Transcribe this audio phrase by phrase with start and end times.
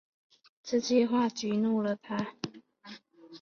[0.63, 2.33] 这句话激怒了他